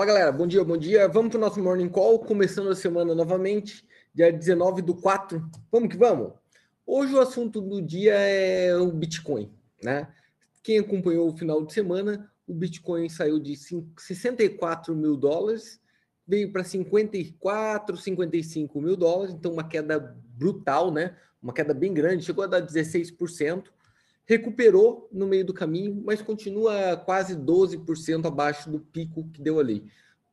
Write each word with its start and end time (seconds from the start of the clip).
Fala 0.00 0.12
galera, 0.12 0.32
bom 0.32 0.46
dia, 0.46 0.64
bom 0.64 0.78
dia. 0.78 1.06
Vamos 1.08 1.28
para 1.30 1.36
o 1.36 1.40
nosso 1.42 1.62
Morning 1.62 1.90
Call, 1.90 2.20
começando 2.20 2.70
a 2.70 2.74
semana 2.74 3.14
novamente, 3.14 3.86
dia 4.14 4.32
19 4.32 4.80
do 4.80 4.94
4. 4.94 5.46
Vamos 5.70 5.90
que 5.90 5.96
vamos? 5.98 6.32
Hoje 6.86 7.14
o 7.14 7.20
assunto 7.20 7.60
do 7.60 7.82
dia 7.82 8.14
é 8.14 8.74
o 8.74 8.90
Bitcoin, 8.90 9.52
né? 9.84 10.08
Quem 10.62 10.78
acompanhou 10.78 11.28
o 11.28 11.36
final 11.36 11.62
de 11.66 11.74
semana, 11.74 12.32
o 12.46 12.54
Bitcoin 12.54 13.10
saiu 13.10 13.38
de 13.38 13.54
64 13.54 14.96
mil 14.96 15.18
dólares, 15.18 15.78
veio 16.26 16.50
para 16.50 16.64
54, 16.64 17.94
55 17.94 18.80
mil 18.80 18.96
dólares, 18.96 19.34
então 19.34 19.52
uma 19.52 19.68
queda 19.68 20.16
brutal, 20.30 20.90
né? 20.90 21.14
Uma 21.42 21.52
queda 21.52 21.74
bem 21.74 21.92
grande, 21.92 22.24
chegou 22.24 22.44
a 22.44 22.46
dar 22.46 22.62
16% 22.62 23.64
recuperou 24.26 25.08
no 25.12 25.26
meio 25.26 25.44
do 25.44 25.52
caminho, 25.52 26.00
mas 26.04 26.22
continua 26.22 26.96
quase 26.96 27.34
12% 27.34 28.26
abaixo 28.26 28.70
do 28.70 28.78
pico 28.78 29.28
que 29.32 29.42
deu 29.42 29.58
ali. 29.58 29.84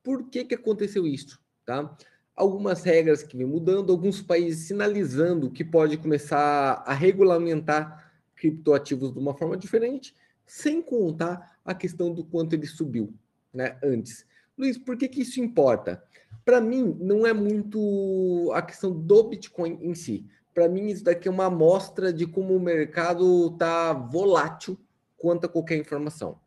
Por 0.03 0.29
que, 0.29 0.45
que 0.45 0.55
aconteceu 0.55 1.07
isso? 1.07 1.39
Tá? 1.65 1.95
Algumas 2.35 2.83
regras 2.83 3.23
que 3.23 3.35
vem 3.35 3.47
mudando, 3.47 3.91
alguns 3.91 4.21
países 4.21 4.67
sinalizando 4.67 5.49
que 5.49 5.63
pode 5.63 5.97
começar 5.97 6.83
a 6.85 6.93
regulamentar 6.93 8.11
criptoativos 8.35 9.11
de 9.11 9.19
uma 9.19 9.33
forma 9.33 9.57
diferente, 9.57 10.15
sem 10.45 10.81
contar 10.81 11.57
a 11.65 11.73
questão 11.73 12.13
do 12.13 12.23
quanto 12.23 12.53
ele 12.53 12.67
subiu 12.67 13.13
né, 13.53 13.77
antes. 13.83 14.25
Luiz, 14.57 14.77
por 14.77 14.95
que, 14.95 15.07
que 15.07 15.21
isso 15.21 15.41
importa? 15.41 16.03
Para 16.45 16.61
mim, 16.61 16.95
não 16.99 17.27
é 17.27 17.33
muito 17.33 18.51
a 18.53 18.61
questão 18.61 18.91
do 18.91 19.23
Bitcoin 19.23 19.79
em 19.81 19.93
si 19.93 20.25
para 20.57 20.67
mim, 20.67 20.87
isso 20.87 21.03
daqui 21.03 21.27
é 21.27 21.31
uma 21.31 21.45
amostra 21.45 22.11
de 22.11 22.25
como 22.25 22.55
o 22.55 22.59
mercado 22.59 23.51
está 23.53 23.93
volátil 23.93 24.75
quanto 25.15 25.45
a 25.45 25.47
qualquer 25.47 25.77
informação. 25.77 26.39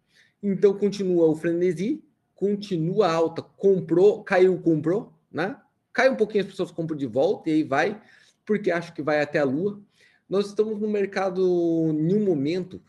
Então, 0.43 0.77
continua 0.77 1.27
o 1.27 1.37
frenesi, 1.37 2.03
continua 2.35 3.09
alta, 3.09 3.41
comprou, 3.41 4.25
caiu, 4.25 4.61
comprou, 4.61 5.13
né? 5.31 5.57
Cai 5.93 6.11
um 6.11 6.17
pouquinho, 6.17 6.43
as 6.43 6.51
pessoas 6.51 6.73
compram 6.73 6.97
de 6.97 7.07
volta 7.07 7.51
e 7.51 7.53
aí 7.53 7.63
vai, 7.63 8.03
porque 8.45 8.73
acho 8.73 8.93
que 8.93 9.01
vai 9.01 9.21
até 9.21 9.39
a 9.39 9.45
lua. 9.45 9.81
Nós 10.29 10.47
estamos 10.47 10.81
no 10.81 10.89
mercado, 10.89 11.41
em 11.41 12.13
um 12.13 12.25
momento, 12.25 12.83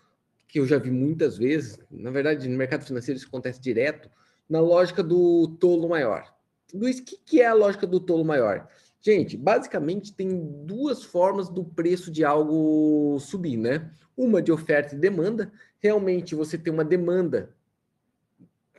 que 0.47 0.59
eu 0.59 0.66
já 0.66 0.80
vi 0.80 0.89
muitas 0.89 1.38
vezes, 1.38 1.78
na 1.91 2.09
verdade, 2.09 2.50
no 2.50 2.58
mercado 2.58 2.83
financeiro 2.83 3.19
isso 3.19 3.28
acontece 3.28 3.61
direto, 3.61 4.09
na 4.50 4.59
lógica 4.59 5.03
do 5.03 5.50
tolo 5.59 5.88
maior. 5.88 6.33
Luiz, 6.73 6.97
o 6.97 7.03
que, 7.03 7.17
que 7.17 7.41
é 7.41 7.45
a 7.45 7.53
lógica 7.53 7.85
do 7.85 8.00
tolo 8.00 8.25
maior? 8.25 8.67
Gente, 9.02 9.35
basicamente 9.35 10.13
tem 10.13 10.30
duas 10.63 11.03
formas 11.03 11.49
do 11.49 11.63
preço 11.63 12.11
de 12.11 12.23
algo 12.23 13.17
subir, 13.19 13.57
né? 13.57 13.91
Uma 14.16 14.41
de 14.41 14.52
oferta 14.52 14.94
e 14.94 14.99
demanda. 14.99 15.52
Realmente 15.80 16.35
você 16.35 16.55
tem 16.55 16.71
uma 16.71 16.85
demanda, 16.85 17.55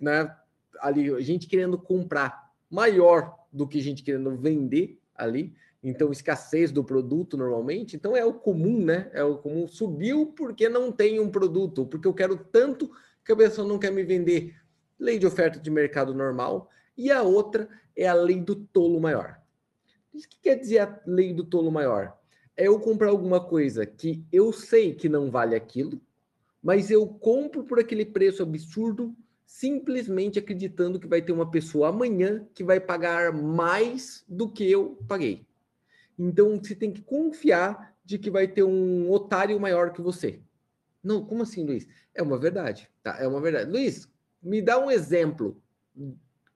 né? 0.01 0.33
Ali, 0.81 1.21
gente 1.23 1.49
querendo 1.49 1.77
comprar 1.77 2.53
maior 2.71 3.37
do 3.53 3.67
que 3.67 3.81
gente 3.81 4.05
querendo 4.05 4.37
vender 4.37 5.01
ali. 5.15 5.55
Então, 5.83 6.13
escassez 6.13 6.71
do 6.71 6.85
produto 6.85 7.37
normalmente. 7.37 7.97
Então, 7.97 8.17
é 8.17 8.25
o 8.25 8.33
comum, 8.33 8.81
né? 8.85 9.11
É 9.13 9.25
o 9.25 9.39
comum. 9.39 9.67
Subiu 9.67 10.27
porque 10.27 10.69
não 10.69 10.93
tem 10.93 11.19
um 11.19 11.29
produto, 11.29 11.85
porque 11.85 12.07
eu 12.07 12.15
quero 12.15 12.37
tanto 12.37 12.89
que 13.25 13.33
a 13.33 13.37
pessoa 13.37 13.67
não 13.67 13.81
quer 13.81 13.91
me 13.91 14.05
vender. 14.05 14.55
Lei 14.97 15.19
de 15.19 15.27
oferta 15.27 15.59
de 15.59 15.71
mercado 15.71 16.15
normal. 16.15 16.71
E 16.97 17.11
a 17.11 17.23
outra 17.23 17.69
é 17.97 18.07
a 18.07 18.15
lei 18.15 18.41
do 18.41 18.55
tolo 18.55 19.01
maior. 19.01 19.42
O 20.13 20.19
que 20.19 20.39
quer 20.43 20.57
dizer 20.57 20.79
a 20.81 21.01
lei 21.07 21.33
do 21.33 21.43
tolo 21.43 21.71
maior? 21.71 22.19
É 22.55 22.67
eu 22.67 22.79
comprar 22.79 23.09
alguma 23.09 23.43
coisa 23.43 23.87
que 23.87 24.23
eu 24.31 24.53
sei 24.53 24.95
que 24.95 25.09
não 25.09 25.31
vale 25.31 25.55
aquilo, 25.55 26.01
mas 26.63 26.91
eu 26.91 27.07
compro 27.07 27.65
por 27.65 27.81
aquele 27.81 28.05
preço 28.05 28.43
absurdo, 28.43 29.17
simplesmente 29.47 30.39
acreditando 30.39 31.01
que 31.01 31.07
vai 31.07 31.23
ter 31.23 31.33
uma 31.33 31.51
pessoa 31.51 31.89
amanhã 31.89 32.47
que 32.55 32.63
vai 32.63 32.79
pagar 32.79 33.33
mais 33.33 34.23
do 34.29 34.51
que 34.51 34.71
eu 34.71 34.99
paguei. 35.09 35.47
Então 36.19 36.59
você 36.59 36.75
tem 36.75 36.93
que 36.93 37.01
confiar 37.01 37.97
de 38.05 38.19
que 38.19 38.31
vai 38.31 38.47
ter 38.47 38.63
um 38.63 39.11
otário 39.11 39.59
maior 39.59 39.93
que 39.93 40.03
você. 40.03 40.41
Não, 41.03 41.25
como 41.25 41.43
assim, 41.43 41.65
Luiz? 41.65 41.89
É 42.15 42.23
uma 42.23 42.39
verdade, 42.39 42.89
tá? 43.03 43.17
É 43.19 43.27
uma 43.27 43.41
verdade. 43.41 43.71
Luiz, 43.71 44.09
me 44.43 44.61
dá 44.61 44.79
um 44.79 44.91
exemplo 44.91 45.61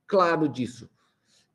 claro 0.06 0.46
disso. 0.46 0.88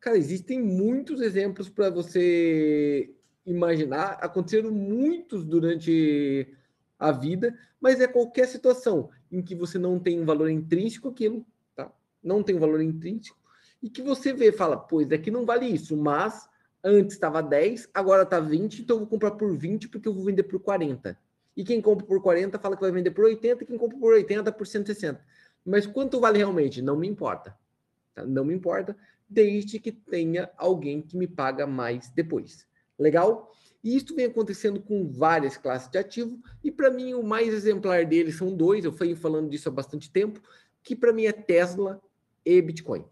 Cara, 0.02 0.18
existem 0.18 0.60
muitos 0.60 1.22
exemplos 1.22 1.70
para 1.70 1.92
você 1.92 3.14
imaginar. 3.46 4.18
Aconteceram 4.20 4.72
muitos 4.72 5.46
durante 5.46 6.54
a 6.98 7.12
vida, 7.12 7.56
mas 7.80 8.02
é 8.02 8.08
qualquer 8.08 8.48
situação 8.48 9.12
em 9.32 9.44
que 9.44 9.56
você 9.56 9.78
não 9.78 10.00
tem 10.00 10.20
um 10.20 10.26
valor 10.26 10.50
intrínseco 10.50 11.10
aquilo, 11.10 11.46
tá? 11.76 11.92
Não 12.22 12.42
tem 12.42 12.56
um 12.56 12.60
valor 12.60 12.82
intrínseco 12.82 13.40
e 13.82 13.90
que 13.90 14.02
você 14.02 14.34
vê, 14.34 14.52
fala, 14.52 14.78
pois 14.78 15.08
daqui 15.08 15.32
não 15.32 15.46
vale 15.46 15.66
isso, 15.66 15.98
mas 15.98 16.48
antes 16.84 17.16
estava 17.16 17.42
10, 17.42 17.90
agora 17.94 18.24
está 18.24 18.40
20, 18.40 18.82
então 18.82 18.96
eu 18.96 19.00
vou 19.02 19.08
comprar 19.08 19.32
por 19.32 19.56
20 19.56 19.90
porque 19.90 20.08
eu 20.08 20.14
vou 20.14 20.24
vender 20.24 20.44
por 20.44 20.60
40. 20.60 21.18
E 21.56 21.64
quem 21.64 21.82
compra 21.82 22.06
por 22.06 22.22
40 22.22 22.58
fala 22.60 22.76
que 22.76 22.82
vai 22.82 22.92
vender 22.92 23.12
por 23.12 23.26
80, 23.26 23.64
e 23.64 23.68
quem 23.68 23.78
compra 23.78 23.98
por 23.98 24.14
80 24.14 24.52
por 24.52 24.66
160. 24.66 25.24
Mas 25.66 25.86
quanto 25.86 26.20
vale 26.20 26.38
realmente? 26.38 26.82
Não 26.82 26.96
me 26.96 27.08
importa. 27.08 27.56
Tá? 28.14 28.26
Não 28.26 28.46
me 28.46 28.54
importa 28.54 28.96
desde 29.32 29.80
que 29.80 29.92
tenha 29.92 30.50
alguém 30.58 31.02
que 31.02 31.18
me 31.18 31.28
paga 31.28 31.66
mais 31.66 32.10
depois. 32.10 32.68
Legal? 33.00 33.52
E 33.84 33.96
isso 33.96 34.16
vem 34.16 34.26
acontecendo 34.26 34.80
com 34.80 35.10
várias 35.10 35.58
classes 35.58 35.90
de 35.90 35.98
ativo, 35.98 36.40
e 36.64 36.72
para 36.72 36.92
mim 36.92 37.14
o 37.14 37.24
mais 37.24 37.54
exemplar 37.54 38.06
deles 38.06 38.36
são 38.36 38.56
dois, 38.56 38.86
eu 38.86 38.92
fui 38.92 39.16
falando 39.16 39.50
disso 39.50 39.70
há 39.70 39.72
bastante 39.72 40.12
tempo, 40.12 40.40
que 40.84 40.96
para 40.96 41.12
mim 41.12 41.26
é 41.26 41.32
Tesla 41.32 42.00
e 42.46 42.62
Bitcoin. 42.62 43.04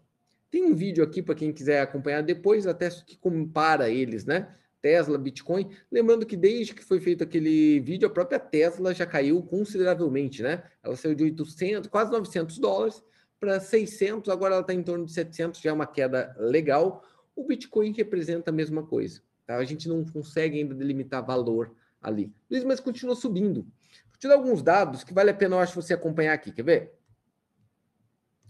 Tem 0.50 0.64
um 0.64 0.74
vídeo 0.74 1.02
aqui 1.02 1.22
para 1.22 1.34
quem 1.34 1.52
quiser 1.52 1.80
acompanhar 1.80 2.22
depois, 2.22 2.66
até 2.66 2.88
que 2.90 3.16
compara 3.16 3.88
eles, 3.88 4.24
né? 4.24 4.54
Tesla, 4.80 5.18
Bitcoin. 5.18 5.70
Lembrando 5.90 6.24
que 6.24 6.36
desde 6.36 6.74
que 6.74 6.82
foi 6.82 7.00
feito 7.00 7.22
aquele 7.22 7.80
vídeo, 7.80 8.08
a 8.08 8.10
própria 8.10 8.38
Tesla 8.38 8.94
já 8.94 9.06
caiu 9.06 9.42
consideravelmente, 9.42 10.42
né? 10.42 10.62
Ela 10.82 10.96
saiu 10.96 11.14
de 11.14 11.24
800, 11.24 11.88
quase 11.88 12.10
900 12.10 12.58
dólares 12.58 13.02
para 13.40 13.58
600, 13.58 14.30
agora 14.30 14.54
ela 14.54 14.60
está 14.60 14.74
em 14.74 14.82
torno 14.82 15.06
de 15.06 15.12
700, 15.12 15.60
já 15.60 15.70
é 15.70 15.72
uma 15.72 15.86
queda 15.86 16.36
legal. 16.38 17.02
O 17.34 17.42
Bitcoin 17.44 17.92
representa 17.92 18.50
a 18.50 18.52
mesma 18.52 18.86
coisa. 18.86 19.22
Tá? 19.46 19.56
A 19.56 19.64
gente 19.64 19.88
não 19.88 20.04
consegue 20.04 20.58
ainda 20.58 20.74
delimitar 20.74 21.24
valor 21.24 21.74
ali. 22.02 22.32
Luiz, 22.50 22.62
mas 22.64 22.78
continua 22.78 23.16
subindo. 23.16 23.62
Vou 23.62 24.18
te 24.18 24.28
dar 24.28 24.34
alguns 24.34 24.62
dados 24.62 25.02
que 25.02 25.14
vale 25.14 25.30
a 25.30 25.34
pena, 25.34 25.56
eu 25.56 25.60
acho, 25.60 25.74
você 25.74 25.94
acompanhar 25.94 26.34
aqui. 26.34 26.52
Quer 26.52 26.62
ver? 26.62 26.94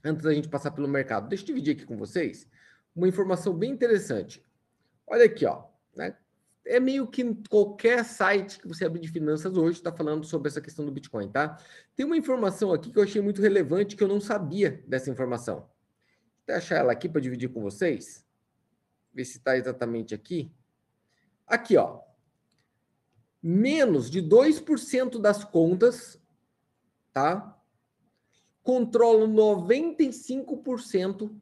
Antes 0.05 0.25
da 0.25 0.34
gente 0.34 0.49
passar 0.49 0.73
pelo 0.73 0.89
mercado. 0.89 1.29
Deixa 1.29 1.45
eu 1.45 1.47
dividir 1.47 1.77
aqui 1.77 1.87
com 1.87 1.97
vocês 1.97 2.49
uma 2.95 3.06
informação 3.09 3.55
bem 3.55 3.71
interessante. 3.71 4.45
Olha 5.06 5.25
aqui, 5.25 5.47
ó. 5.47 5.65
Né? 5.95 6.17
É 6.65 6.78
meio 6.78 7.06
que 7.06 7.34
qualquer 7.48 8.04
site 8.04 8.59
que 8.59 8.69
você 8.69 8.84
abrir 8.84 9.00
de 9.00 9.09
finanças 9.09 9.56
hoje 9.56 9.78
está 9.78 9.93
falando 9.93 10.25
sobre 10.25 10.48
essa 10.48 10.60
questão 10.60 10.84
do 10.84 10.93
Bitcoin, 10.93 11.31
tá? 11.31 11.59
Tem 11.97 12.04
uma 12.04 12.16
informação 12.16 12.72
aqui 12.72 12.91
que 12.91 12.98
eu 12.98 13.03
achei 13.03 13.21
muito 13.21 13.41
relevante 13.41 13.97
que 13.97 14.03
eu 14.03 14.09
não 14.09 14.21
sabia 14.21 14.82
dessa 14.87 15.10
informação. 15.10 15.69
Vou 16.47 16.56
achar 16.56 16.76
ela 16.76 16.93
aqui 16.93 17.09
para 17.09 17.20
dividir 17.20 17.49
com 17.49 17.62
vocês. 17.62 18.26
Ver 19.12 19.25
se 19.25 19.38
está 19.38 19.56
exatamente 19.56 20.15
aqui. 20.15 20.53
Aqui, 21.47 21.76
ó. 21.76 22.00
Menos 23.43 24.10
de 24.10 24.22
2% 24.22 25.20
das 25.20 25.43
contas, 25.43 26.20
tá? 27.12 27.59
Controlam 28.62 29.32
95% 29.32 31.34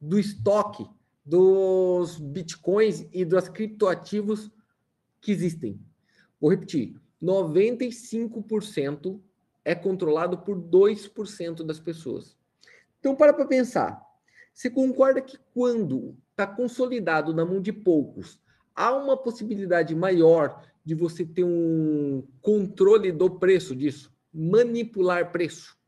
do 0.00 0.18
estoque 0.18 0.88
dos 1.30 2.18
bitcoins 2.18 3.06
e 3.12 3.24
dos 3.24 3.48
criptoativos 3.48 4.50
que 5.20 5.30
existem. 5.30 5.80
Vou 6.40 6.50
repetir: 6.50 6.96
95% 7.22 9.20
é 9.64 9.72
controlado 9.72 10.38
por 10.38 10.60
2% 10.60 11.62
das 11.62 11.78
pessoas. 11.78 12.36
Então, 12.98 13.14
para 13.14 13.32
para 13.32 13.46
pensar. 13.46 14.04
Você 14.52 14.68
concorda 14.68 15.22
que 15.22 15.38
quando 15.54 16.16
está 16.30 16.44
consolidado 16.48 17.32
na 17.32 17.44
mão 17.44 17.60
de 17.60 17.72
poucos, 17.72 18.40
há 18.74 18.92
uma 18.92 19.16
possibilidade 19.16 19.94
maior 19.94 20.66
de 20.84 20.96
você 20.96 21.24
ter 21.24 21.44
um 21.44 22.26
controle 22.42 23.12
do 23.12 23.30
preço 23.30 23.76
disso? 23.76 24.12
Manipular 24.34 25.30
preço? 25.30 25.78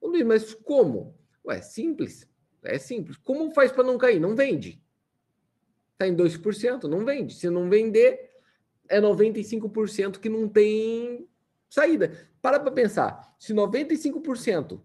Luiz, 0.00 0.24
mas 0.24 0.54
como? 0.54 1.16
Ué, 1.44 1.60
simples. 1.60 2.28
É 2.66 2.78
simples. 2.78 3.16
Como 3.16 3.50
faz 3.52 3.72
para 3.72 3.84
não 3.84 3.98
cair? 3.98 4.20
Não 4.20 4.34
vende. 4.34 4.82
Está 5.92 6.06
em 6.06 6.14
2%, 6.14 6.84
não 6.84 7.04
vende. 7.04 7.34
Se 7.34 7.48
não 7.48 7.70
vender, 7.70 8.30
é 8.88 9.00
95% 9.00 10.18
que 10.18 10.28
não 10.28 10.48
tem 10.48 11.28
saída. 11.68 12.28
Para 12.42 12.60
para 12.60 12.70
pensar. 12.70 13.34
Se 13.38 13.54
95% 13.54 14.80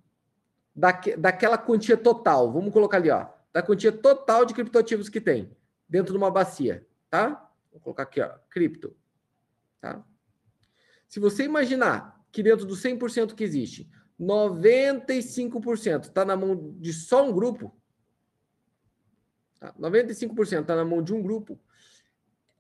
daque, 0.76 1.16
daquela 1.16 1.58
quantia 1.58 1.98
total, 1.98 2.52
vamos 2.52 2.74
colocar 2.74 2.98
ali, 2.98 3.10
ó, 3.10 3.28
da 3.54 3.62
quantia 3.62 3.92
total 3.92 4.46
de 4.46 4.54
criptoativos 4.54 5.10
que 5.10 5.22
tem 5.22 5.56
dentro 5.88 6.14
de 6.14 6.18
uma 6.18 6.32
bacia, 6.32 6.88
tá? 7.10 7.50
Vou 7.72 7.82
colocar 7.82 8.04
aqui, 8.04 8.22
ó, 8.22 8.30
cripto, 8.50 8.96
tá? 9.80 10.04
Se 11.08 11.20
você 11.20 11.44
imaginar 11.44 12.26
que 12.32 12.42
dentro 12.42 12.66
do 12.66 12.76
100% 12.76 13.36
que 13.36 13.44
existe, 13.44 13.90
95% 14.22 16.04
está 16.04 16.24
na 16.24 16.36
mão 16.36 16.76
de 16.80 16.94
só 16.94 17.28
um 17.28 17.34
grupo, 17.34 17.76
Tá? 19.62 19.72
95% 19.80 20.62
está 20.62 20.76
na 20.76 20.84
mão 20.84 21.04
de 21.04 21.14
um 21.14 21.22
grupo. 21.22 21.58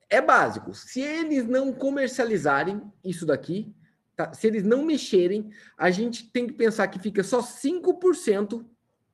É 0.08 0.22
básico. 0.22 0.74
Se 0.76 1.02
eles 1.02 1.48
não 1.48 1.74
comercializarem 1.74 2.80
isso 3.04 3.26
daqui, 3.26 3.74
tá? 4.16 4.32
se 4.34 4.46
eles 4.46 4.64
não 4.64 4.86
mexerem, 4.86 5.50
a 5.76 5.90
gente 5.90 6.30
tem 6.32 6.46
que 6.46 6.54
pensar 6.54 6.88
que 6.90 7.00
fica 7.00 7.24
só 7.24 7.42
5% 7.42 8.64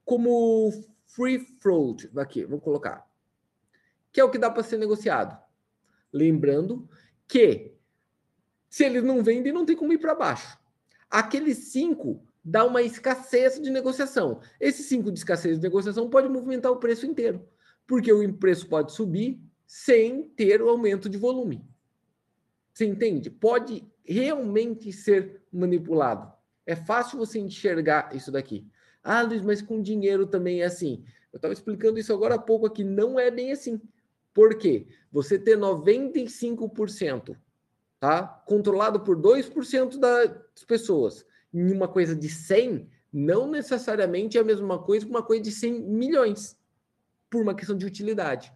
como 0.04 0.70
free 1.06 1.40
float. 1.62 2.12
Aqui, 2.18 2.44
vou 2.44 2.60
colocar. 2.60 3.08
Que 4.12 4.20
é 4.20 4.24
o 4.24 4.30
que 4.30 4.38
dá 4.38 4.52
para 4.52 4.64
ser 4.64 4.78
negociado. 4.78 5.42
Lembrando 6.12 6.90
que 7.26 7.74
se 8.70 8.84
eles 8.84 9.04
não 9.04 9.24
vendem, 9.24 9.54
não 9.54 9.66
tem 9.66 9.78
como 9.78 9.94
ir 9.94 9.98
para 9.98 10.14
baixo. 10.14 10.60
Aqueles 11.10 11.70
5 11.70 12.22
dá 12.48 12.64
uma 12.64 12.82
escassez 12.82 13.60
de 13.60 13.70
negociação. 13.70 14.40
Esse 14.58 14.82
5 14.84 15.12
de 15.12 15.20
escassez 15.20 15.58
de 15.58 15.64
negociação 15.64 16.10
pode 16.10 16.30
movimentar 16.30 16.72
o 16.72 16.78
preço 16.78 17.06
inteiro, 17.06 17.46
porque 17.86 18.12
o 18.12 18.34
preço 18.36 18.70
pode 18.70 18.94
subir 18.94 19.38
sem 19.66 20.30
ter 20.30 20.62
o 20.62 20.70
aumento 20.70 21.10
de 21.10 21.18
volume. 21.18 21.62
Você 22.74 22.86
entende? 22.86 23.30
Pode 23.30 23.86
realmente 24.06 24.94
ser 24.94 25.42
manipulado. 25.52 26.32
É 26.66 26.74
fácil 26.74 27.18
você 27.18 27.38
enxergar 27.38 28.16
isso 28.16 28.32
daqui. 28.32 28.66
Ah, 29.04 29.22
Luiz, 29.22 29.42
mas 29.42 29.62
com 29.62 29.82
dinheiro 29.82 30.26
também 30.26 30.62
é 30.62 30.66
assim. 30.66 31.04
Eu 31.34 31.38
estava 31.38 31.54
explicando 31.54 32.00
isso 32.00 32.14
agora 32.14 32.36
há 32.36 32.40
pouco 32.40 32.66
aqui. 32.66 32.82
Não 32.82 33.20
é 33.20 33.30
bem 33.30 33.52
assim. 33.52 33.82
Por 34.34 34.58
quê? 34.58 34.88
Você 35.12 35.38
ter 35.38 35.58
95%, 35.58 37.36
tá? 38.00 38.26
Controlado 38.46 39.02
por 39.02 39.18
2% 39.18 39.98
das 40.00 40.64
pessoas 40.66 41.26
em 41.54 41.72
uma 41.72 41.88
coisa 41.88 42.16
de 42.16 42.30
100 42.30 42.88
não 43.12 43.50
necessariamente 43.50 44.38
é 44.38 44.42
a 44.42 44.44
mesma 44.44 44.80
coisa 44.80 45.06
que 45.06 45.12
uma 45.12 45.24
coisa 45.24 45.44
de 45.44 45.52
100 45.52 45.82
milhões, 45.82 46.58
por 47.30 47.42
uma 47.42 47.56
questão 47.56 47.78
de 47.78 47.86
utilidade, 47.86 48.52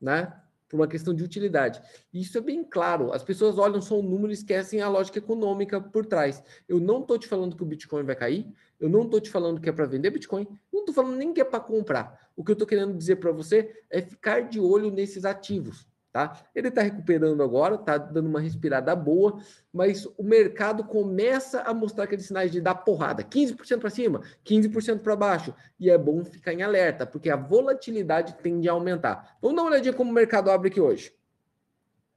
né? 0.00 0.38
Por 0.68 0.76
uma 0.76 0.88
questão 0.88 1.14
de 1.14 1.22
utilidade. 1.22 1.80
Isso 2.12 2.36
é 2.38 2.40
bem 2.40 2.64
claro. 2.64 3.12
As 3.12 3.22
pessoas 3.22 3.58
olham 3.58 3.80
só 3.80 3.98
o 3.98 4.02
número 4.02 4.30
e 4.30 4.34
esquecem 4.34 4.80
a 4.80 4.88
lógica 4.88 5.18
econômica 5.18 5.80
por 5.80 6.06
trás. 6.06 6.42
Eu 6.68 6.80
não 6.80 7.00
estou 7.00 7.18
te 7.18 7.28
falando 7.28 7.56
que 7.56 7.62
o 7.62 7.66
Bitcoin 7.66 8.04
vai 8.04 8.16
cair, 8.16 8.46
eu 8.80 8.88
não 8.88 9.02
estou 9.02 9.20
te 9.20 9.30
falando 9.30 9.60
que 9.60 9.68
é 9.68 9.72
para 9.72 9.86
vender 9.86 10.10
Bitcoin, 10.10 10.46
não 10.72 10.80
estou 10.80 10.94
falando 10.94 11.16
nem 11.16 11.32
que 11.32 11.40
é 11.40 11.44
para 11.44 11.60
comprar. 11.60 12.30
O 12.34 12.42
que 12.42 12.50
eu 12.50 12.54
estou 12.54 12.66
querendo 12.66 12.96
dizer 12.96 13.16
para 13.16 13.30
você 13.30 13.84
é 13.88 14.02
ficar 14.02 14.48
de 14.48 14.58
olho 14.58 14.90
nesses 14.90 15.24
ativos 15.24 15.86
tá? 16.12 16.44
Ele 16.54 16.68
está 16.68 16.82
recuperando 16.82 17.42
agora, 17.42 17.76
está 17.76 17.96
dando 17.96 18.28
uma 18.28 18.40
respirada 18.40 18.94
boa, 18.94 19.40
mas 19.72 20.04
o 20.18 20.22
mercado 20.22 20.84
começa 20.84 21.62
a 21.62 21.72
mostrar 21.72 22.04
aqueles 22.04 22.26
sinais 22.26 22.52
de 22.52 22.60
dar 22.60 22.74
porrada, 22.74 23.24
15% 23.24 23.80
para 23.80 23.90
cima, 23.90 24.20
15% 24.44 25.00
para 25.00 25.16
baixo, 25.16 25.54
e 25.80 25.88
é 25.88 25.96
bom 25.96 26.22
ficar 26.22 26.52
em 26.52 26.62
alerta, 26.62 27.06
porque 27.06 27.30
a 27.30 27.36
volatilidade 27.36 28.34
tende 28.42 28.68
a 28.68 28.72
aumentar. 28.72 29.38
Vamos 29.40 29.56
dar 29.56 29.62
uma 29.62 29.70
olhadinha 29.70 29.94
como 29.94 30.10
o 30.10 30.14
mercado 30.14 30.50
abre 30.50 30.68
aqui 30.68 30.80
hoje. 30.80 31.14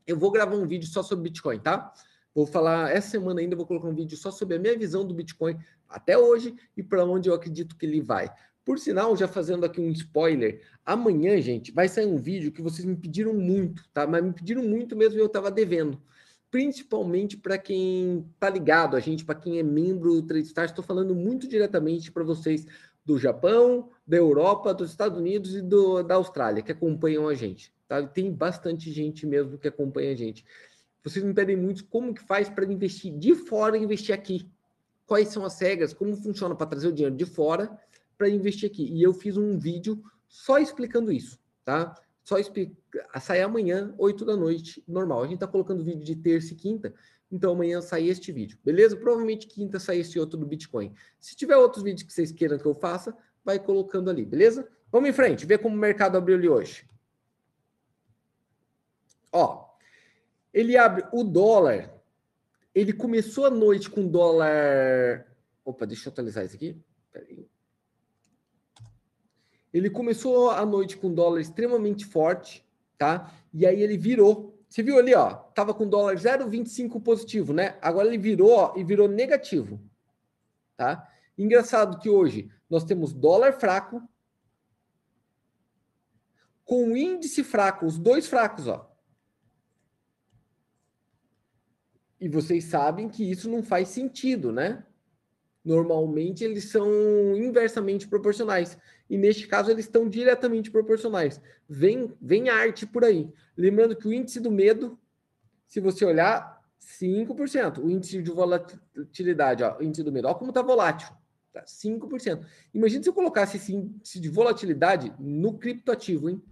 Eu 0.06 0.18
vou 0.18 0.30
gravar 0.30 0.56
um 0.56 0.68
vídeo 0.68 0.88
só 0.88 1.02
sobre 1.02 1.24
Bitcoin, 1.24 1.60
tá? 1.60 1.92
Vou 2.34 2.46
falar 2.46 2.92
essa 2.92 3.12
semana 3.12 3.40
ainda, 3.40 3.56
vou 3.56 3.66
colocar 3.66 3.88
um 3.88 3.96
vídeo 3.96 4.18
só 4.18 4.30
sobre 4.30 4.58
a 4.58 4.60
minha 4.60 4.78
visão 4.78 5.06
do 5.06 5.14
Bitcoin 5.14 5.58
até 5.88 6.18
hoje 6.18 6.54
e 6.76 6.84
para 6.84 7.06
onde 7.06 7.30
eu 7.30 7.34
acredito 7.34 7.78
que 7.78 7.86
ele 7.86 8.02
vai. 8.02 8.30
Por 8.66 8.80
sinal, 8.80 9.16
já 9.16 9.28
fazendo 9.28 9.64
aqui 9.64 9.80
um 9.80 9.92
spoiler, 9.92 10.60
amanhã, 10.84 11.40
gente, 11.40 11.72
vai 11.72 11.88
sair 11.88 12.08
um 12.08 12.18
vídeo 12.18 12.52
que 12.52 12.64
vocês 12.64 12.84
me 12.84 12.96
pediram 12.96 13.32
muito, 13.32 13.88
tá? 13.94 14.08
Mas 14.08 14.24
me 14.24 14.34
pediram 14.34 14.64
muito 14.64 14.96
mesmo 14.96 15.20
e 15.20 15.22
eu 15.22 15.28
estava 15.28 15.52
devendo. 15.52 16.02
Principalmente 16.50 17.38
para 17.38 17.60
quem 17.60 18.26
tá 18.40 18.50
ligado, 18.50 18.98
a 18.98 19.00
gente, 19.00 19.24
para 19.24 19.36
quem 19.36 19.60
é 19.60 19.64
membro 19.64 20.16
do 20.16 20.24
TradeStars, 20.24 20.72
estou 20.72 20.84
falando 20.84 21.14
muito 21.14 21.48
diretamente 21.48 22.12
para 22.12 22.24
vocês 22.24 22.66
do 23.06 23.20
Japão, 23.20 23.92
da 24.08 24.18
Europa, 24.18 24.74
dos 24.74 24.90
Estados 24.90 25.20
Unidos 25.20 25.56
e 25.56 25.62
do, 25.62 26.02
da 26.02 26.16
Austrália, 26.16 26.64
que 26.64 26.72
acompanham 26.72 27.28
a 27.28 27.36
gente. 27.36 27.72
Tá? 27.88 28.02
Tem 28.08 28.34
bastante 28.34 28.92
gente 28.92 29.28
mesmo 29.28 29.60
que 29.60 29.68
acompanha 29.68 30.12
a 30.12 30.16
gente. 30.16 30.44
Vocês 31.04 31.24
me 31.24 31.36
pedem 31.36 31.56
muito 31.56 31.86
como 31.86 32.16
que 32.16 32.24
faz 32.24 32.50
para 32.50 32.66
investir 32.66 33.16
de 33.16 33.36
fora 33.36 33.78
e 33.78 33.84
investir 33.84 34.16
aqui. 34.16 34.50
Quais 35.06 35.28
são 35.28 35.46
as 35.46 35.60
regras, 35.60 35.94
como 35.94 36.16
funciona 36.16 36.56
para 36.56 36.66
trazer 36.66 36.88
o 36.88 36.92
dinheiro 36.92 37.16
de 37.16 37.26
fora 37.26 37.80
para 38.18 38.30
investir 38.30 38.70
aqui. 38.70 38.86
E 38.86 39.02
eu 39.02 39.14
fiz 39.14 39.38
um 39.38 39.58
vídeo 39.58 40.02
só 40.28 40.58
explicando 40.58 41.12
isso, 41.12 41.40
tá? 41.64 41.96
Só 42.24 42.38
explica... 42.38 42.76
sai 43.20 43.42
amanhã, 43.42 43.94
8 43.98 44.26
da 44.26 44.36
noite, 44.36 44.84
normal. 44.88 45.22
A 45.22 45.26
gente 45.26 45.36
está 45.36 45.48
colocando 45.48 45.84
vídeo 45.84 46.04
de 46.04 46.16
terça 46.16 46.54
e 46.54 46.56
quinta, 46.56 46.94
então 47.32 47.52
amanhã 47.52 47.82
sai 47.82 48.08
este 48.08 48.32
vídeo, 48.32 48.58
beleza? 48.64 48.96
Provavelmente 48.96 49.48
quinta 49.48 49.80
sai 49.80 50.00
esse 50.00 50.20
outro 50.20 50.38
do 50.38 50.46
Bitcoin. 50.46 50.94
Se 51.20 51.36
tiver 51.36 51.58
outros 51.58 51.84
vídeos 51.84 52.04
que 52.04 52.14
vocês 52.14 52.32
queiram 52.32 52.58
que 52.58 52.66
eu 52.66 52.76
faça, 52.76 53.16
vai 53.44 53.60
colocando 53.60 54.10
ali, 54.10 54.26
beleza? 54.26 54.68
Vamos 54.92 55.10
em 55.10 55.14
frente, 55.14 55.46
ver 55.46 55.60
como 55.60 55.76
o 55.76 55.80
mercado 55.80 56.18
abriu 56.18 56.38
ali 56.38 56.50
hoje. 56.50 56.90
Ó, 59.32 59.68
ele 60.54 60.78
abre 60.78 61.06
o 61.12 61.24
dólar, 61.24 61.94
ele 62.74 62.94
começou 62.94 63.46
a 63.46 63.50
noite 63.50 63.90
com 63.90 64.08
dólar. 64.08 65.28
Opa, 65.64 65.86
deixa 65.86 66.08
eu 66.08 66.12
atualizar 66.12 66.46
isso 66.46 66.56
aqui. 66.56 66.82
Ele 69.76 69.90
começou 69.90 70.52
a 70.52 70.66
noite 70.66 70.96
com 70.96 71.14
dólar 71.14 71.42
extremamente 71.42 72.06
forte, 72.06 72.66
tá? 72.98 73.30
E 73.54 73.66
aí 73.66 73.84
ele 73.84 73.98
virou. 73.98 74.58
Você 74.70 74.82
viu 74.82 74.98
ali, 74.98 75.14
ó, 75.14 75.32
tava 75.32 75.74
com 75.74 75.86
dólar 75.86 76.16
0,25 76.16 77.04
positivo, 77.04 77.52
né? 77.52 77.78
Agora 77.82 78.08
ele 78.08 78.18
virou 78.18 78.52
ó, 78.52 78.74
e 78.78 78.86
virou 78.86 79.10
negativo, 79.10 79.82
tá? 80.78 81.06
Engraçado 81.38 82.00
que 82.00 82.10
hoje 82.10 82.50
nós 82.70 82.86
temos 82.86 83.12
dólar 83.12 83.60
fraco 83.60 84.02
com 86.64 86.96
índice 86.96 87.44
fraco, 87.44 87.86
os 87.86 88.00
dois 88.00 88.28
fracos, 88.28 88.70
ó. 88.70 88.90
E 92.18 92.30
vocês 92.30 92.64
sabem 92.64 93.10
que 93.10 93.30
isso 93.30 93.50
não 93.50 93.62
faz 93.62 93.90
sentido, 93.90 94.54
né? 94.54 94.86
Normalmente 95.66 96.46
eles 96.46 96.72
são 96.72 96.88
inversamente 97.36 98.08
proporcionais. 98.08 98.78
E 99.10 99.18
neste 99.18 99.48
caso 99.48 99.72
eles 99.72 99.86
estão 99.86 100.10
diretamente 100.10 100.72
proporcionais. 100.72 101.40
Vem, 101.70 102.14
vem 102.22 102.50
arte 102.50 102.86
por 102.86 103.04
aí. 103.04 103.32
Lembrando 103.56 103.96
que 103.96 104.08
o 104.08 104.14
índice 104.14 104.40
do 104.40 104.52
medo, 104.52 105.00
se 105.68 105.80
você 105.80 106.04
olhar, 106.04 106.62
5%. 106.80 107.84
O 107.84 107.90
índice 107.90 108.22
de 108.22 108.32
volatilidade, 108.32 109.64
ó, 109.64 109.78
o 109.78 109.84
índice 109.84 110.04
do 110.04 110.12
medo, 110.12 110.28
olha 110.28 110.36
como 110.36 110.52
está 110.52 110.62
volátil. 110.62 111.10
Tá? 111.54 111.64
5%. 111.64 112.46
Imagina 112.74 113.04
se 113.04 113.10
eu 113.10 113.14
colocasse 113.14 113.58
esse 113.58 113.74
índice 113.74 114.20
de 114.20 114.30
volatilidade 114.30 115.14
no 115.20 115.58
criptoativo, 115.58 116.30
hein? 116.30 116.44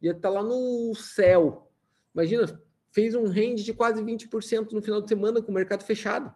Ia 0.00 0.10
estar 0.10 0.28
tá 0.28 0.30
lá 0.30 0.42
no 0.42 0.94
céu. 0.94 1.70
Imagina, 2.14 2.60
fez 2.90 3.14
um 3.14 3.26
range 3.26 3.64
de 3.64 3.72
quase 3.72 4.02
20% 4.02 4.72
no 4.72 4.82
final 4.82 5.00
de 5.00 5.08
semana 5.08 5.40
com 5.40 5.50
o 5.50 5.54
mercado 5.54 5.84
fechado. 5.84 6.32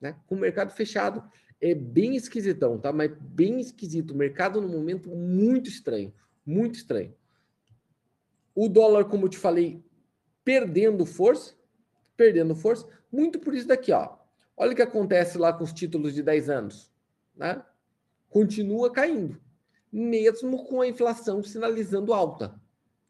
Né? 0.00 0.16
Com 0.26 0.34
o 0.34 0.38
mercado 0.38 0.70
fechado 0.72 1.24
é 1.60 1.74
bem 1.74 2.16
esquisitão, 2.16 2.78
tá? 2.78 2.92
Mas 2.92 3.10
bem 3.18 3.60
esquisito. 3.60 4.12
O 4.12 4.16
mercado 4.16 4.60
no 4.60 4.68
momento 4.68 5.08
muito 5.08 5.68
estranho, 5.68 6.12
muito 6.44 6.76
estranho. 6.76 7.14
O 8.54 8.68
dólar, 8.68 9.06
como 9.06 9.26
eu 9.26 9.28
te 9.28 9.38
falei, 9.38 9.82
perdendo 10.44 11.04
força, 11.04 11.54
perdendo 12.16 12.54
força, 12.54 12.86
muito 13.10 13.38
por 13.38 13.54
isso 13.54 13.66
daqui, 13.66 13.92
ó. 13.92 14.16
Olha 14.56 14.72
o 14.72 14.76
que 14.76 14.82
acontece 14.82 15.36
lá 15.36 15.52
com 15.52 15.64
os 15.64 15.72
títulos 15.72 16.14
de 16.14 16.22
10 16.22 16.48
anos, 16.48 16.90
né? 17.36 17.62
Continua 18.28 18.90
caindo, 18.90 19.40
mesmo 19.92 20.64
com 20.64 20.80
a 20.80 20.88
inflação 20.88 21.42
sinalizando 21.42 22.14
alta, 22.14 22.58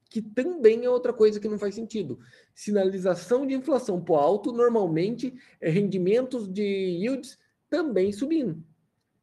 que 0.09 0.21
também 0.21 0.85
é 0.85 0.91
outra 0.91 1.13
coisa 1.13 1.39
que 1.39 1.49
não 1.49 1.59
faz 1.59 1.75
sentido. 1.75 2.19
Sinalização 2.55 3.47
de 3.47 3.55
inflação 3.55 4.01
por 4.01 4.17
alto 4.17 4.53
normalmente 4.53 5.35
é 5.61 5.71
rendimentos 5.71 6.49
de 6.49 6.63
yields 6.63 7.39
também 7.69 8.13
subindo. 8.13 8.63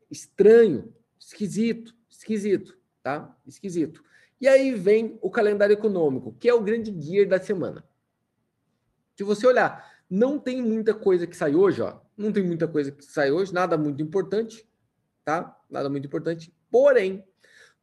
Estranho, 0.09 0.93
esquisito, 1.19 1.95
esquisito, 2.09 2.77
tá? 3.01 3.35
Esquisito. 3.45 4.03
E 4.39 4.47
aí 4.47 4.73
vem 4.73 5.17
o 5.21 5.29
calendário 5.29 5.73
econômico, 5.73 6.35
que 6.39 6.49
é 6.49 6.53
o 6.53 6.61
grande 6.61 6.91
guia 6.91 7.25
da 7.25 7.39
semana. 7.39 7.83
Se 9.15 9.23
você 9.23 9.47
olhar, 9.47 9.91
não 10.09 10.37
tem 10.37 10.61
muita 10.61 10.93
coisa 10.93 11.25
que 11.25 11.35
sai 11.35 11.55
hoje, 11.55 11.81
ó. 11.81 11.99
Não 12.17 12.31
tem 12.31 12.43
muita 12.43 12.67
coisa 12.67 12.91
que 12.91 13.03
sai 13.03 13.31
hoje, 13.31 13.53
nada 13.53 13.77
muito 13.77 14.01
importante, 14.03 14.67
tá? 15.23 15.57
Nada 15.69 15.89
muito 15.89 16.05
importante. 16.05 16.53
Porém, 16.69 17.23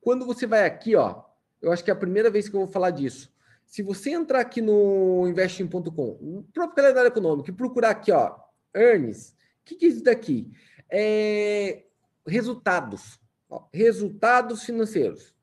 quando 0.01 0.25
você 0.27 0.47
vai 0.47 0.65
aqui, 0.65 0.95
ó, 0.95 1.25
eu 1.61 1.73
acho 1.73 1.85
que 1.85 1.91
é 1.91 1.93
a 1.93 1.97
primeira 1.97 2.31
vez 2.31 2.49
que 2.49 2.55
eu 2.55 2.61
vou 2.61 2.69
falar 2.69 2.91
disso. 2.91 3.33
Se 3.65 3.83
você 3.83 4.11
entrar 4.11 4.41
aqui 4.41 4.61
no 4.61 5.27
investing.com, 5.29 6.19
o 6.21 6.47
próprio 6.53 6.77
calendário 6.77 7.09
econômico, 7.09 7.51
e 7.51 7.53
procurar 7.53 7.91
aqui, 7.91 8.11
ó, 8.11 8.37
earnings, 8.75 9.37
que, 9.65 9.77
que 9.77 9.87
é 9.87 9.89
isso 9.89 10.03
daqui? 10.03 10.51
É 10.91 11.85
resultados. 12.27 13.21
Ó, 13.49 13.67
resultados 13.73 14.63
financeiros. 14.63 15.35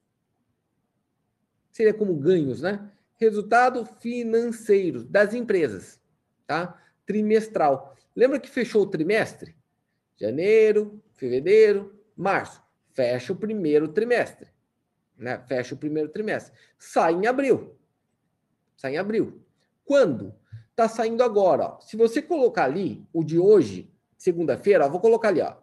Seria 1.72 1.94
como 1.94 2.16
ganhos, 2.16 2.62
né? 2.62 2.92
Resultado 3.16 3.86
financeiro 4.00 5.04
das 5.04 5.34
empresas, 5.34 6.00
tá? 6.46 6.82
Trimestral. 7.06 7.96
Lembra 8.16 8.40
que 8.40 8.50
fechou 8.50 8.84
o 8.84 8.88
trimestre? 8.88 9.56
Janeiro, 10.16 11.04
fevereiro, 11.14 12.00
março. 12.16 12.62
Fecha 12.94 13.34
o 13.34 13.36
primeiro 13.36 13.90
trimestre. 13.90 14.50
né? 15.16 15.44
Fecha 15.48 15.76
o 15.76 15.78
primeiro 15.78 16.10
trimestre. 16.10 16.54
Sai 16.80 17.14
em 17.14 17.28
abril. 17.28 17.76
Sai 18.76 18.94
em 18.94 18.98
abril. 18.98 19.44
Quando? 19.86 20.34
Tá 20.76 20.88
saindo 20.88 21.24
agora, 21.24 21.64
ó. 21.64 21.80
Se 21.80 21.96
você 21.96 22.22
colocar 22.22 22.66
ali 22.66 23.08
o 23.14 23.24
de 23.24 23.40
hoje, 23.40 23.92
segunda-feira, 24.18 24.90
vou 24.90 25.00
colocar 25.00 25.30
ali, 25.30 25.42
ó. 25.42 25.56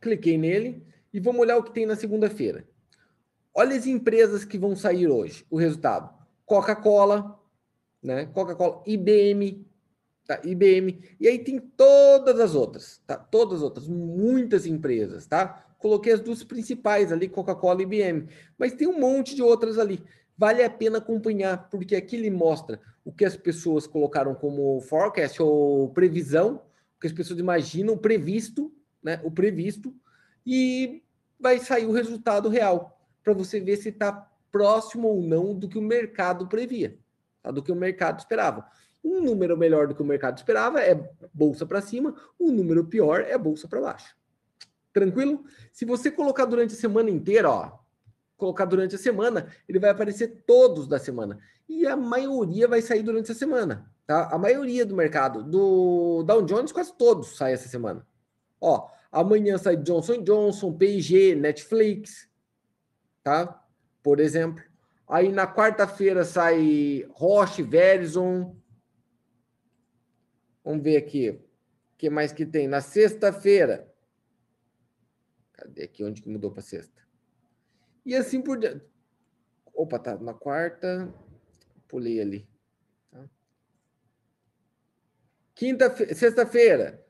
Cliquei 0.00 0.38
nele 0.38 0.86
e 1.12 1.18
vamos 1.18 1.40
olhar 1.40 1.56
o 1.56 1.62
que 1.62 1.72
tem 1.72 1.84
na 1.84 1.96
segunda-feira. 1.96 2.66
Olha 3.52 3.76
as 3.76 3.86
empresas 3.86 4.44
que 4.44 4.56
vão 4.56 4.76
sair 4.76 5.08
hoje, 5.08 5.44
o 5.50 5.56
resultado. 5.56 6.16
Coca-Cola, 6.46 7.38
né? 8.02 8.26
Coca-Cola, 8.26 8.82
IBM, 8.86 9.66
tá? 10.26 10.40
IBM. 10.44 11.16
E 11.18 11.26
aí 11.26 11.38
tem 11.38 11.58
todas 11.58 12.38
as 12.38 12.54
outras, 12.54 13.02
tá? 13.06 13.16
Todas 13.16 13.56
as 13.56 13.62
outras, 13.62 13.88
muitas 13.88 14.64
empresas, 14.64 15.26
tá? 15.26 15.66
Coloquei 15.78 16.12
as 16.12 16.20
duas 16.20 16.44
principais 16.44 17.12
ali, 17.12 17.28
Coca-Cola 17.28 17.80
e 17.80 17.84
IBM. 17.84 18.28
Mas 18.56 18.72
tem 18.72 18.86
um 18.86 18.98
monte 18.98 19.34
de 19.34 19.42
outras 19.42 19.78
ali. 19.78 20.02
Vale 20.38 20.62
a 20.62 20.70
pena 20.70 20.98
acompanhar, 20.98 21.68
porque 21.68 21.96
aqui 21.96 22.14
ele 22.14 22.30
mostra 22.30 22.80
o 23.04 23.10
que 23.10 23.24
as 23.24 23.36
pessoas 23.36 23.88
colocaram 23.88 24.36
como 24.36 24.80
forecast 24.82 25.42
ou 25.42 25.88
previsão, 25.88 26.62
o 26.96 27.00
que 27.00 27.08
as 27.08 27.12
pessoas 27.12 27.40
imaginam, 27.40 27.98
previsto, 27.98 28.72
né? 29.02 29.20
O 29.24 29.32
previsto, 29.32 29.92
e 30.46 31.02
vai 31.40 31.58
sair 31.58 31.86
o 31.86 31.92
resultado 31.92 32.48
real, 32.48 33.00
para 33.24 33.32
você 33.32 33.58
ver 33.58 33.76
se 33.78 33.88
está 33.88 34.12
próximo 34.52 35.08
ou 35.08 35.20
não 35.20 35.54
do 35.54 35.68
que 35.68 35.76
o 35.76 35.82
mercado 35.82 36.46
previa, 36.46 36.96
tá? 37.42 37.50
do 37.50 37.62
que 37.62 37.72
o 37.72 37.76
mercado 37.76 38.20
esperava. 38.20 38.66
Um 39.04 39.20
número 39.20 39.56
melhor 39.56 39.88
do 39.88 39.94
que 39.94 40.02
o 40.02 40.06
mercado 40.06 40.38
esperava 40.38 40.80
é 40.80 40.94
bolsa 41.34 41.66
para 41.66 41.80
cima, 41.80 42.14
um 42.38 42.52
número 42.52 42.84
pior 42.84 43.20
é 43.22 43.36
bolsa 43.36 43.66
para 43.66 43.80
baixo. 43.80 44.16
Tranquilo? 44.92 45.44
Se 45.72 45.84
você 45.84 46.10
colocar 46.10 46.44
durante 46.44 46.74
a 46.74 46.76
semana 46.76 47.10
inteira, 47.10 47.50
ó, 47.50 47.78
colocar 48.38 48.64
durante 48.64 48.94
a 48.94 48.98
semana, 48.98 49.52
ele 49.68 49.78
vai 49.78 49.90
aparecer 49.90 50.42
todos 50.46 50.88
da 50.88 50.98
semana. 50.98 51.38
E 51.68 51.86
a 51.86 51.94
maioria 51.94 52.66
vai 52.66 52.80
sair 52.80 53.02
durante 53.02 53.30
a 53.30 53.34
semana, 53.34 53.92
tá? 54.06 54.30
A 54.32 54.38
maioria 54.38 54.86
do 54.86 54.96
mercado, 54.96 55.42
do 55.42 56.22
Dow 56.22 56.40
Jones, 56.42 56.72
quase 56.72 56.96
todos 56.96 57.36
saem 57.36 57.52
essa 57.52 57.68
semana. 57.68 58.06
Ó, 58.58 58.88
amanhã 59.12 59.58
sai 59.58 59.76
Johnson 59.76 60.22
Johnson, 60.22 60.72
P&G, 60.72 61.34
Netflix, 61.34 62.26
tá? 63.22 63.62
Por 64.02 64.20
exemplo. 64.20 64.64
Aí 65.06 65.30
na 65.30 65.46
quarta-feira 65.46 66.24
sai 66.24 67.06
Roche, 67.10 67.62
Verizon. 67.62 68.56
Vamos 70.64 70.82
ver 70.82 70.96
aqui. 70.96 71.30
O 71.30 71.40
que 71.98 72.08
mais 72.08 72.32
que 72.32 72.46
tem? 72.46 72.66
Na 72.66 72.80
sexta-feira, 72.80 73.88
Cadê 75.58 75.82
aqui? 75.82 76.04
Onde 76.04 76.22
que 76.22 76.28
mudou 76.28 76.52
para 76.52 76.62
sexta? 76.62 77.02
E 78.08 78.14
assim 78.14 78.40
por 78.40 78.58
diante. 78.58 78.86
Opa, 79.74 79.98
tá 79.98 80.16
na 80.16 80.32
quarta. 80.32 81.12
Pulei 81.86 82.18
ali. 82.18 82.48
Tá? 83.10 83.28
Quinta, 85.54 85.94
sexta-feira. 86.14 87.04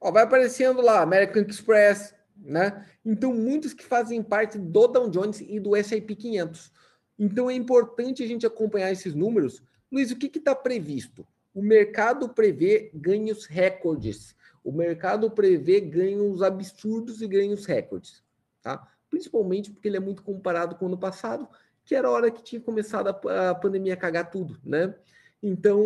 Ó, 0.00 0.10
vai 0.10 0.22
aparecendo 0.22 0.80
lá, 0.80 1.02
American 1.02 1.42
Express, 1.42 2.14
né? 2.34 2.88
Então, 3.04 3.34
muitos 3.34 3.74
que 3.74 3.84
fazem 3.84 4.22
parte 4.22 4.56
do 4.56 4.88
Dow 4.88 5.10
Jones 5.10 5.42
e 5.42 5.60
do 5.60 5.76
S&P 5.76 6.16
500. 6.16 6.72
Então, 7.18 7.50
é 7.50 7.54
importante 7.54 8.22
a 8.22 8.26
gente 8.26 8.46
acompanhar 8.46 8.90
esses 8.90 9.14
números. 9.14 9.62
Luiz, 9.92 10.10
o 10.10 10.16
que 10.16 10.38
está 10.38 10.54
previsto? 10.54 11.28
O 11.52 11.60
mercado 11.60 12.30
prevê 12.30 12.90
ganhos 12.94 13.44
recordes 13.44 14.34
o 14.64 14.72
mercado 14.72 15.30
prevê 15.30 15.78
ganhos 15.78 16.40
absurdos 16.42 17.20
e 17.20 17.28
ganhos 17.28 17.66
recordes, 17.66 18.24
tá? 18.62 18.90
Principalmente 19.14 19.70
porque 19.70 19.86
ele 19.86 19.96
é 19.96 20.00
muito 20.00 20.24
comparado 20.24 20.74
com 20.74 20.86
o 20.86 20.88
ano 20.88 20.98
passado, 20.98 21.48
que 21.84 21.94
era 21.94 22.08
a 22.08 22.10
hora 22.10 22.32
que 22.32 22.42
tinha 22.42 22.60
começado 22.60 23.06
a, 23.06 23.50
a 23.50 23.54
pandemia 23.54 23.96
cagar 23.96 24.28
tudo, 24.28 24.58
né? 24.64 24.92
Então 25.40 25.80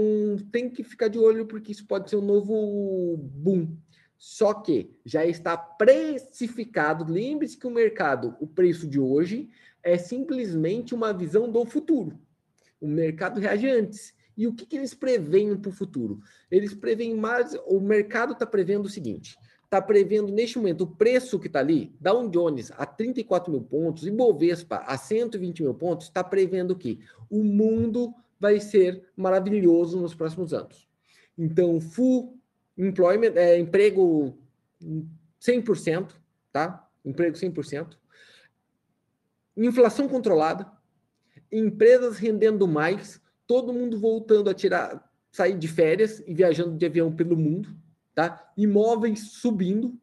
tem 0.51 0.71
que 0.71 0.83
ficar 0.83 1.09
de 1.09 1.19
olho 1.19 1.45
porque 1.45 1.71
isso 1.71 1.87
pode 1.87 2.09
ser 2.09 2.17
um 2.17 2.25
novo 2.25 3.19
boom. 3.19 3.77
Só 4.17 4.55
que 4.55 4.97
já 5.05 5.27
está 5.27 5.59
precificado. 5.59 7.13
Lembre-se 7.13 7.59
que 7.59 7.67
o 7.67 7.71
mercado, 7.71 8.35
o 8.41 8.47
preço 8.47 8.87
de 8.87 8.99
hoje, 8.99 9.51
é 9.83 9.99
simplesmente 9.99 10.95
uma 10.95 11.13
visão 11.13 11.53
do 11.53 11.67
futuro. 11.67 12.19
O 12.81 12.89
mercado 12.89 13.41
reage 13.41 13.69
antes. 13.69 14.15
E 14.39 14.47
o 14.47 14.55
que, 14.55 14.65
que 14.65 14.79
eles 14.79 14.95
preveem 14.95 15.55
para 15.55 15.69
o 15.69 15.73
futuro? 15.73 16.23
Eles 16.51 16.73
preveem 16.73 17.15
mais. 17.15 17.55
O 17.67 17.79
mercado 17.79 18.33
está 18.33 18.47
prevendo 18.47 18.87
o 18.87 18.91
seguinte: 18.91 19.37
está 19.69 19.83
prevendo 19.83 20.33
neste 20.33 20.57
momento 20.57 20.85
o 20.85 20.87
preço 20.87 21.39
que 21.39 21.47
está 21.47 21.61
ali, 21.61 21.95
Dow 22.01 22.27
Jones 22.31 22.73
a 22.73 22.87
34 22.87 23.53
mil 23.53 23.61
pontos 23.61 24.07
e 24.07 24.11
Bovespa 24.11 24.79
a 24.79 24.97
120 24.97 25.63
mil 25.63 25.75
pontos, 25.75 26.07
está 26.07 26.25
prevendo 26.25 26.75
que 26.75 26.99
o 27.29 27.45
mundo 27.45 28.15
vai 28.41 28.61
ser 28.61 29.05
maravilhoso 29.15 30.01
nos 30.01 30.15
próximos 30.15 30.55
anos. 30.55 30.89
Então, 31.37 31.79
full 31.83 32.41
employment, 32.79 33.33
é, 33.37 33.59
emprego 33.59 34.39
100%, 35.39 36.13
tá? 36.51 36.89
Emprego 37.05 37.37
100%. 37.37 37.99
Inflação 39.55 40.09
controlada, 40.09 40.67
empresas 41.53 42.17
rendendo 42.17 42.67
mais, 42.67 43.21
todo 43.47 43.75
mundo 43.75 43.99
voltando 43.99 44.49
a 44.49 44.55
tirar, 44.55 45.13
sair 45.31 45.59
de 45.59 45.69
férias 45.69 46.23
e 46.27 46.33
viajando 46.33 46.75
de 46.75 46.87
avião 46.87 47.15
pelo 47.15 47.37
mundo, 47.37 47.69
tá? 48.19 48.51
Imóveis 48.57 49.31
subindo 49.35 49.97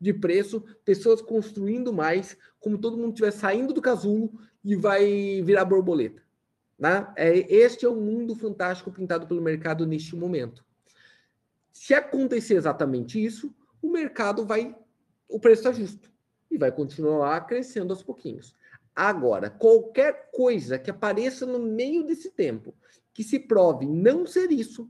de 0.00 0.14
preço, 0.14 0.64
pessoas 0.84 1.20
construindo 1.20 1.92
mais, 1.92 2.38
como 2.60 2.78
todo 2.78 2.96
mundo 2.96 3.08
estiver 3.08 3.32
saindo 3.32 3.72
do 3.72 3.82
casulo 3.82 4.38
e 4.64 4.76
vai 4.76 5.42
virar 5.42 5.64
borboleta. 5.64 6.22
Né? 6.78 7.12
É, 7.16 7.36
este 7.52 7.84
é 7.84 7.88
o 7.88 7.96
mundo 7.96 8.36
fantástico 8.36 8.92
pintado 8.92 9.26
pelo 9.26 9.42
mercado 9.42 9.84
neste 9.84 10.14
momento. 10.14 10.64
Se 11.72 11.94
acontecer 11.94 12.54
exatamente 12.54 13.20
isso, 13.20 13.52
o 13.82 13.90
mercado 13.90 14.46
vai, 14.46 14.72
o 15.28 15.40
preço 15.40 15.62
está 15.62 15.72
justo 15.72 16.08
e 16.48 16.56
vai 16.56 16.70
continuar 16.70 17.44
crescendo 17.44 17.92
aos 17.92 18.04
pouquinhos. 18.04 18.54
Agora, 18.94 19.50
qualquer 19.50 20.30
coisa 20.30 20.78
que 20.78 20.92
apareça 20.92 21.44
no 21.44 21.58
meio 21.58 22.04
desse 22.04 22.30
tempo, 22.30 22.72
que 23.12 23.24
se 23.24 23.40
prove 23.40 23.84
não 23.84 24.28
ser 24.28 24.52
isso, 24.52 24.88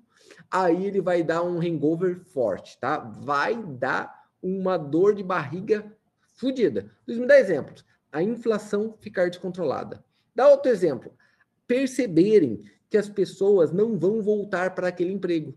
aí 0.50 0.86
ele 0.86 1.00
vai 1.00 1.22
dar 1.22 1.42
um 1.42 1.58
hangover 1.58 2.20
forte, 2.20 2.78
tá? 2.78 2.98
Vai 2.98 3.62
dar 3.62 4.28
uma 4.42 4.76
dor 4.76 5.14
de 5.14 5.22
barriga 5.22 5.84
fodida. 6.34 6.90
Me 7.06 7.26
dá 7.26 7.38
exemplos. 7.38 7.84
A 8.12 8.22
inflação 8.22 8.94
ficar 9.00 9.28
descontrolada. 9.28 10.04
Dá 10.34 10.48
outro 10.48 10.70
exemplo. 10.70 11.12
Perceberem 11.66 12.62
que 12.88 12.96
as 12.96 13.08
pessoas 13.08 13.72
não 13.72 13.98
vão 13.98 14.22
voltar 14.22 14.74
para 14.74 14.88
aquele 14.88 15.12
emprego. 15.12 15.56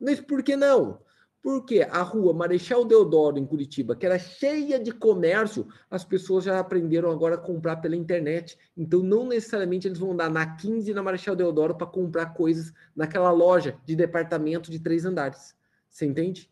Mas 0.00 0.20
por 0.20 0.42
que 0.42 0.56
não? 0.56 0.98
Porque 1.44 1.86
a 1.90 2.00
rua 2.00 2.32
Marechal 2.32 2.86
Deodoro, 2.86 3.38
em 3.38 3.44
Curitiba, 3.44 3.94
que 3.94 4.06
era 4.06 4.18
cheia 4.18 4.80
de 4.80 4.90
comércio, 4.90 5.68
as 5.90 6.02
pessoas 6.02 6.44
já 6.44 6.58
aprenderam 6.58 7.10
agora 7.10 7.34
a 7.34 7.38
comprar 7.38 7.76
pela 7.76 7.94
internet. 7.94 8.56
Então, 8.74 9.00
não 9.00 9.26
necessariamente 9.26 9.86
eles 9.86 9.98
vão 9.98 10.12
andar 10.12 10.30
na 10.30 10.56
15 10.56 10.90
e 10.90 10.94
na 10.94 11.02
Marechal 11.02 11.36
Deodoro 11.36 11.74
para 11.74 11.86
comprar 11.86 12.32
coisas 12.32 12.72
naquela 12.96 13.30
loja 13.30 13.76
de 13.84 13.94
departamento 13.94 14.70
de 14.70 14.78
três 14.78 15.04
andares. 15.04 15.54
Você 15.90 16.06
entende? 16.06 16.50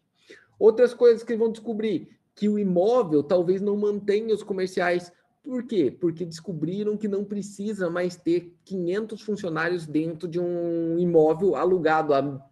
Outras 0.59 0.93
coisas 0.93 1.23
que 1.23 1.35
vão 1.35 1.51
descobrir 1.51 2.11
que 2.35 2.51
o 2.51 2.59
imóvel 2.59 3.23
talvez 3.23 3.63
não 3.63 3.79
mantenha 3.79 4.35
os 4.35 4.43
comerciais. 4.43 5.11
Por 5.43 5.63
quê? 5.63 5.91
Porque 5.91 6.27
descobriram 6.27 6.99
que 6.99 7.09
não 7.09 7.25
precisa 7.25 7.89
mais 7.89 8.15
ter 8.15 8.55
500 8.67 9.23
funcionários 9.23 9.87
dentro 9.87 10.29
de 10.29 10.39
um 10.39 10.99
imóvel 10.99 11.57
alugado 11.57 12.13
a 12.13 12.52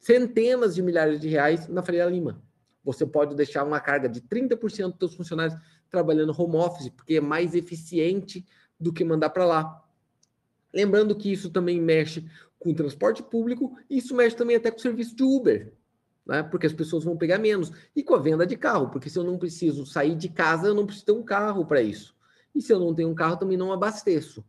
centenas 0.00 0.74
de 0.74 0.82
milhares 0.82 1.20
de 1.20 1.28
reais 1.28 1.68
na 1.68 1.82
Faria 1.82 2.06
Lima. 2.06 2.42
Você 2.82 3.06
pode 3.06 3.36
deixar 3.36 3.64
uma 3.64 3.78
carga 3.78 4.08
de 4.08 4.20
30% 4.22 4.88
dos 4.88 4.98
seus 4.98 5.14
funcionários 5.14 5.56
trabalhando 5.90 6.34
home 6.36 6.56
office, 6.56 6.88
porque 6.88 7.16
é 7.16 7.20
mais 7.20 7.54
eficiente 7.54 8.44
do 8.78 8.92
que 8.92 9.04
mandar 9.04 9.30
para 9.30 9.44
lá. 9.44 9.84
Lembrando 10.72 11.14
que 11.14 11.30
isso 11.30 11.50
também 11.50 11.80
mexe 11.80 12.26
com 12.58 12.70
o 12.70 12.74
transporte 12.74 13.22
público, 13.22 13.76
isso 13.88 14.14
mexe 14.14 14.36
também 14.36 14.56
até 14.56 14.70
com 14.70 14.78
o 14.78 14.80
serviço 14.80 15.14
de 15.14 15.22
Uber, 15.22 15.72
né? 16.26 16.42
porque 16.42 16.66
as 16.66 16.72
pessoas 16.72 17.04
vão 17.04 17.16
pegar 17.16 17.38
menos. 17.38 17.70
E 17.94 18.02
com 18.02 18.14
a 18.14 18.18
venda 18.18 18.46
de 18.46 18.56
carro, 18.56 18.88
porque 18.88 19.10
se 19.10 19.18
eu 19.18 19.24
não 19.24 19.38
preciso 19.38 19.84
sair 19.84 20.14
de 20.14 20.28
casa, 20.28 20.68
eu 20.68 20.74
não 20.74 20.86
preciso 20.86 21.06
ter 21.06 21.12
um 21.12 21.22
carro 21.22 21.66
para 21.66 21.82
isso. 21.82 22.14
E 22.54 22.62
se 22.62 22.72
eu 22.72 22.80
não 22.80 22.94
tenho 22.94 23.10
um 23.10 23.14
carro, 23.14 23.36
também 23.36 23.56
não 23.56 23.72
abasteço. 23.72 24.44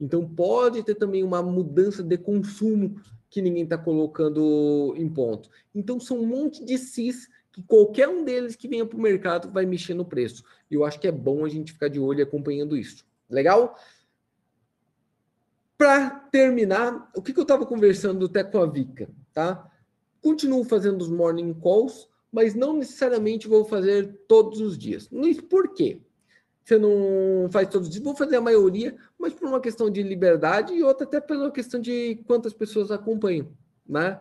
Então 0.00 0.28
pode 0.28 0.82
ter 0.82 0.94
também 0.94 1.22
uma 1.22 1.42
mudança 1.42 2.02
de 2.02 2.18
consumo 2.18 3.00
que 3.34 3.42
ninguém 3.42 3.64
está 3.64 3.76
colocando 3.76 4.94
em 4.96 5.08
ponto. 5.08 5.50
Então, 5.74 5.98
são 5.98 6.20
um 6.20 6.26
monte 6.26 6.64
de 6.64 6.78
CIS 6.78 7.28
que 7.50 7.60
qualquer 7.64 8.08
um 8.08 8.24
deles 8.24 8.54
que 8.54 8.68
venha 8.68 8.86
para 8.86 8.96
o 8.96 9.00
mercado 9.00 9.50
vai 9.50 9.66
mexer 9.66 9.92
no 9.92 10.04
preço. 10.04 10.44
E 10.70 10.74
eu 10.76 10.84
acho 10.84 11.00
que 11.00 11.08
é 11.08 11.12
bom 11.12 11.44
a 11.44 11.48
gente 11.48 11.72
ficar 11.72 11.88
de 11.88 11.98
olho 11.98 12.22
acompanhando 12.22 12.76
isso. 12.76 13.04
Legal? 13.28 13.76
Para 15.76 16.10
terminar, 16.30 17.10
o 17.12 17.20
que, 17.20 17.32
que 17.32 17.40
eu 17.40 17.42
estava 17.42 17.66
conversando 17.66 18.26
até 18.26 18.44
com 18.44 18.58
a 18.58 18.66
Vika, 18.66 19.10
tá? 19.32 19.68
Continuo 20.22 20.62
fazendo 20.62 21.02
os 21.02 21.08
morning 21.08 21.52
calls, 21.54 22.08
mas 22.30 22.54
não 22.54 22.72
necessariamente 22.72 23.48
vou 23.48 23.64
fazer 23.64 24.14
todos 24.28 24.60
os 24.60 24.78
dias. 24.78 25.10
Por 25.50 25.74
quê? 25.74 26.00
Você 26.64 26.78
não 26.78 27.48
faz 27.50 27.68
todos 27.68 27.88
os 27.88 27.92
dias, 27.92 28.02
vou 28.02 28.16
fazer 28.16 28.36
a 28.36 28.40
maioria, 28.40 28.96
mas 29.18 29.34
por 29.34 29.46
uma 29.46 29.60
questão 29.60 29.90
de 29.90 30.02
liberdade 30.02 30.72
e 30.72 30.82
outra 30.82 31.06
até 31.06 31.20
pela 31.20 31.50
questão 31.50 31.78
de 31.78 32.22
quantas 32.26 32.54
pessoas 32.54 32.90
acompanham, 32.90 33.48
né? 33.86 34.18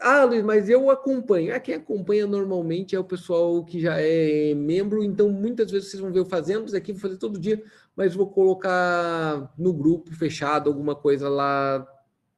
Ah, 0.00 0.24
Luiz, 0.24 0.42
mas 0.42 0.68
eu 0.68 0.90
acompanho. 0.90 1.52
É, 1.52 1.60
quem 1.60 1.76
acompanha 1.76 2.26
normalmente 2.26 2.96
é 2.96 2.98
o 2.98 3.04
pessoal 3.04 3.64
que 3.64 3.80
já 3.80 4.00
é 4.00 4.52
membro, 4.54 5.04
então 5.04 5.30
muitas 5.30 5.70
vezes 5.70 5.90
vocês 5.90 6.00
vão 6.00 6.12
ver 6.12 6.18
eu 6.18 6.24
fazendo 6.24 6.66
isso 6.66 6.76
aqui, 6.76 6.92
vou 6.92 7.00
fazer 7.00 7.18
todo 7.18 7.38
dia, 7.38 7.62
mas 7.94 8.14
vou 8.14 8.28
colocar 8.28 9.52
no 9.56 9.72
grupo 9.72 10.12
fechado 10.12 10.68
alguma 10.68 10.96
coisa 10.96 11.28
lá 11.28 11.86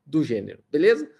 do 0.04 0.22
gênero, 0.22 0.62
beleza? 0.70 1.10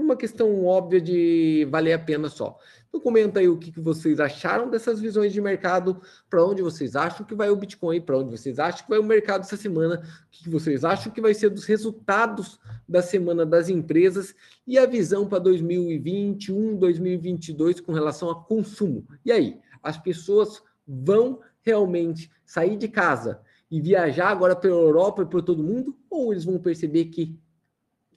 Por 0.00 0.04
uma 0.04 0.16
questão 0.16 0.64
óbvia 0.64 0.98
de 0.98 1.68
valer 1.70 1.92
a 1.92 1.98
pena 1.98 2.30
só. 2.30 2.58
Então 2.88 2.98
comenta 3.02 3.38
aí 3.38 3.48
o 3.48 3.58
que, 3.58 3.70
vocês 3.78 4.18
acharam 4.18 4.70
dessas 4.70 4.98
visões 4.98 5.30
de 5.30 5.42
mercado, 5.42 6.00
para 6.30 6.42
onde 6.42 6.62
vocês 6.62 6.96
acham 6.96 7.26
que 7.26 7.34
vai 7.34 7.50
o 7.50 7.56
Bitcoin, 7.56 8.00
para 8.00 8.16
onde 8.16 8.30
vocês 8.30 8.58
acham 8.58 8.82
que 8.82 8.88
vai 8.88 8.98
o 8.98 9.04
mercado 9.04 9.42
essa 9.42 9.58
semana, 9.58 9.96
o 9.96 10.30
que, 10.30 10.44
que 10.44 10.48
vocês 10.48 10.86
acham 10.86 11.12
que 11.12 11.20
vai 11.20 11.34
ser 11.34 11.50
dos 11.50 11.66
resultados 11.66 12.58
da 12.88 13.02
semana 13.02 13.44
das 13.44 13.68
empresas 13.68 14.34
e 14.66 14.78
a 14.78 14.86
visão 14.86 15.28
para 15.28 15.38
2021, 15.38 16.78
2022 16.78 17.80
com 17.80 17.92
relação 17.92 18.30
a 18.30 18.42
consumo. 18.42 19.06
E 19.22 19.30
aí, 19.30 19.60
as 19.82 19.98
pessoas 19.98 20.62
vão 20.88 21.40
realmente 21.60 22.30
sair 22.46 22.78
de 22.78 22.88
casa 22.88 23.42
e 23.70 23.82
viajar 23.82 24.30
agora 24.30 24.56
pela 24.56 24.80
Europa 24.80 25.22
e 25.22 25.26
por 25.26 25.42
todo 25.42 25.62
mundo, 25.62 25.94
ou 26.08 26.32
eles 26.32 26.46
vão 26.46 26.58
perceber 26.58 27.04
que 27.04 27.38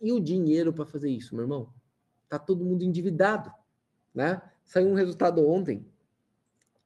e 0.03 0.11
o 0.11 0.19
dinheiro 0.19 0.73
para 0.73 0.85
fazer 0.85 1.09
isso, 1.09 1.33
meu 1.33 1.45
irmão? 1.45 1.69
Tá 2.27 2.37
todo 2.37 2.65
mundo 2.65 2.83
endividado, 2.83 3.49
né? 4.13 4.41
Saiu 4.65 4.89
um 4.89 4.93
resultado 4.93 5.47
ontem, 5.47 5.85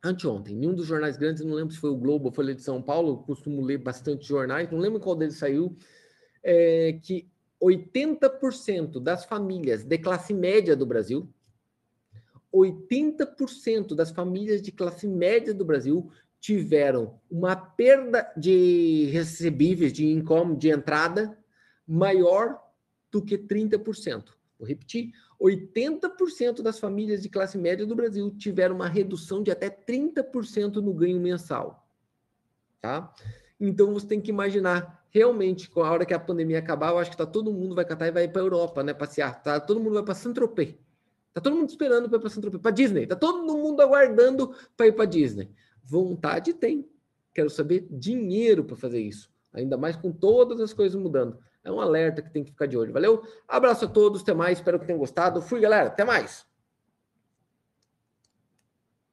anteontem, 0.03 0.63
em 0.63 0.67
um 0.67 0.75
dos 0.75 0.85
jornais 0.85 1.17
grandes, 1.17 1.43
não 1.43 1.55
lembro 1.55 1.73
se 1.73 1.79
foi 1.79 1.89
o 1.89 1.97
Globo 1.97 2.27
ou 2.27 2.31
Folha 2.31 2.53
de 2.53 2.61
São 2.61 2.79
Paulo, 2.79 3.23
costumo 3.23 3.61
ler 3.61 3.79
bastante 3.79 4.27
jornais, 4.27 4.69
não 4.69 4.77
lembro 4.77 4.99
qual 4.99 5.15
deles 5.15 5.37
saiu, 5.37 5.75
é, 6.43 6.99
que 7.01 7.27
80% 7.61 8.99
das 9.01 9.25
famílias 9.25 9.83
de 9.83 9.97
classe 9.97 10.31
média 10.31 10.75
do 10.75 10.85
Brasil, 10.85 11.27
80% 12.53 13.95
das 13.95 14.11
famílias 14.11 14.61
de 14.61 14.71
classe 14.71 15.07
média 15.07 15.55
do 15.55 15.65
Brasil 15.65 16.11
tiveram 16.39 17.19
uma 17.29 17.55
perda 17.55 18.31
de 18.37 19.09
recebíveis, 19.11 19.91
de 19.91 20.05
income, 20.05 20.55
de 20.55 20.69
entrada, 20.69 21.37
maior 21.87 22.66
do 23.11 23.21
que 23.21 23.37
30%. 23.37 24.33
Vou 24.57 24.67
repetir: 24.67 25.11
80% 25.39 26.61
das 26.61 26.79
famílias 26.79 27.21
de 27.21 27.29
classe 27.29 27.57
média 27.57 27.85
do 27.85 27.95
Brasil 27.95 28.29
tiveram 28.31 28.75
uma 28.75 28.87
redução 28.87 29.43
de 29.43 29.51
até 29.51 29.69
30% 29.69 30.75
no 30.75 30.93
ganho 30.93 31.19
mensal. 31.19 31.87
Tá? 32.81 33.13
Então 33.59 33.93
você 33.93 34.07
tem 34.07 34.21
que 34.21 34.29
imaginar 34.29 35.05
realmente, 35.09 35.69
com 35.69 35.81
a 35.81 35.91
hora 35.91 36.05
que 36.05 36.13
a 36.13 36.19
pandemia 36.19 36.59
acabar, 36.59 36.91
eu 36.91 36.99
acho 36.99 37.09
que 37.09 37.17
tá 37.17 37.25
todo 37.25 37.51
mundo 37.51 37.73
vai 37.73 37.85
catar 37.85 38.07
e 38.07 38.11
vai 38.11 38.27
para 38.27 38.41
Europa, 38.41 38.83
né, 38.83 38.93
passear, 38.93 39.41
tá? 39.41 39.59
Todo 39.59 39.79
mundo 39.79 39.95
vai 39.95 40.03
para 40.03 40.13
Saint-Tropez. 40.13 40.75
Tá 41.33 41.41
todo 41.41 41.55
mundo 41.55 41.69
esperando 41.69 42.09
para 42.09 42.17
ir 42.17 42.21
para 42.21 42.29
Saint-Tropez, 42.29 42.61
para 42.61 42.71
Disney. 42.71 43.07
Tá 43.07 43.15
todo 43.15 43.43
mundo 43.43 43.81
aguardando 43.81 44.53
para 44.75 44.87
ir 44.87 44.91
para 44.93 45.05
Disney. 45.05 45.51
Vontade 45.83 46.53
tem. 46.53 46.87
Quero 47.33 47.49
saber 47.49 47.87
dinheiro 47.89 48.63
para 48.63 48.75
fazer 48.75 48.99
isso. 48.99 49.31
Ainda 49.53 49.77
mais 49.77 49.95
com 49.95 50.11
todas 50.11 50.59
as 50.59 50.73
coisas 50.73 50.99
mudando. 50.99 51.37
É 51.67 51.71
um 51.71 51.81
alerta 51.81 52.21
que 52.21 52.29
tem 52.29 52.45
que 52.45 52.51
ficar 52.51 52.65
de 52.65 52.77
olho. 52.77 52.93
Valeu? 52.93 53.21
Abraço 53.45 53.83
a 53.83 53.87
todos, 53.89 54.21
até 54.21 54.33
mais. 54.33 54.57
Espero 54.57 54.79
que 54.79 54.85
tenham 54.85 54.97
gostado. 54.97 55.41
Fui, 55.41 55.59
galera. 55.59 55.87
Até 55.87 56.05
mais. 56.05 56.45